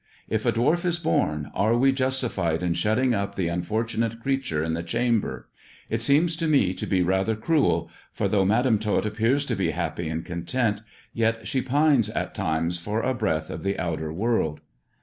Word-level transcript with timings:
If 0.27 0.47
a 0.47 0.51
dwarf 0.51 0.83
is 0.83 0.97
born, 0.97 1.51
are 1.53 1.77
we 1.77 1.91
justified 1.91 2.63
in 2.63 2.73
shutting 2.73 3.13
up 3.13 3.35
the 3.35 3.51
un 3.51 3.61
fortunate 3.61 4.19
creature 4.19 4.63
in 4.63 4.73
the 4.73 4.81
chamber 4.81 5.47
1 5.89 5.95
It 5.97 6.01
seems 6.01 6.35
to 6.37 6.47
me 6.47 6.73
to 6.73 6.87
be 6.87 7.03
rather 7.03 7.35
cruel, 7.35 7.87
for 8.11 8.27
though 8.27 8.43
Madam 8.43 8.79
Tot 8.79 9.05
appears 9.05 9.45
to 9.45 9.55
be 9.55 9.69
happy 9.69 10.09
and 10.09 10.25
content, 10.25 10.81
yet 11.13 11.47
she 11.47 11.61
pines 11.61 12.09
at 12.09 12.33
times 12.33 12.79
for 12.79 13.01
a 13.01 13.13
breath 13.13 13.51
of 13.51 13.61
the 13.61 13.77
outer 13.77 14.11
world. 14.11 14.61